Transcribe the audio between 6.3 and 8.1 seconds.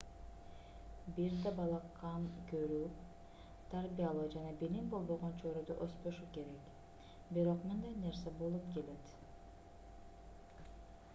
керек бирок мындай